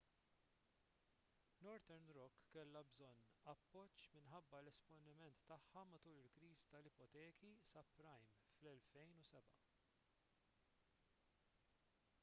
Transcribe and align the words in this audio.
northern 1.65 2.07
rock 2.19 2.39
kellha 2.55 2.81
bżonn 2.93 3.19
appoġġ 3.53 4.07
minħabba 4.15 4.61
l-esponiment 4.63 5.43
tagħha 5.51 5.83
matul 5.91 6.17
il-kriżi 6.23 6.67
tal-ipoteki 6.73 7.53
subprime 7.69 8.33
fl-2007 8.57 9.63